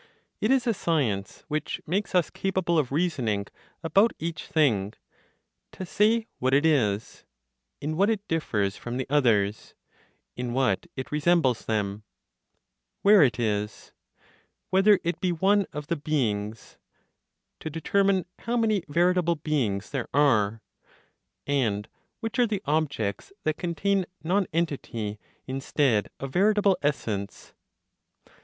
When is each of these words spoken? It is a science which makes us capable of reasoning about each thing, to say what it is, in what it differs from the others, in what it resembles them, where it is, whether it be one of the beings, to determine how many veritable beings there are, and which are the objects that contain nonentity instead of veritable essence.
It 0.39 0.49
is 0.49 0.65
a 0.65 0.73
science 0.73 1.43
which 1.47 1.79
makes 1.85 2.15
us 2.15 2.31
capable 2.31 2.79
of 2.79 2.91
reasoning 2.91 3.45
about 3.83 4.13
each 4.17 4.47
thing, 4.47 4.95
to 5.73 5.85
say 5.85 6.25
what 6.39 6.55
it 6.55 6.65
is, 6.65 7.23
in 7.79 7.95
what 7.95 8.09
it 8.09 8.27
differs 8.27 8.75
from 8.75 8.97
the 8.97 9.05
others, 9.11 9.75
in 10.35 10.53
what 10.53 10.87
it 10.95 11.11
resembles 11.11 11.65
them, 11.65 12.01
where 13.03 13.21
it 13.21 13.39
is, 13.39 13.91
whether 14.71 14.99
it 15.03 15.21
be 15.21 15.31
one 15.31 15.67
of 15.71 15.85
the 15.85 15.95
beings, 15.97 16.79
to 17.59 17.69
determine 17.69 18.25
how 18.39 18.57
many 18.57 18.81
veritable 18.87 19.35
beings 19.35 19.91
there 19.91 20.09
are, 20.15 20.63
and 21.45 21.87
which 22.21 22.39
are 22.39 22.47
the 22.47 22.63
objects 22.65 23.31
that 23.43 23.57
contain 23.57 24.07
nonentity 24.23 25.19
instead 25.45 26.09
of 26.19 26.33
veritable 26.33 26.75
essence. 26.81 27.53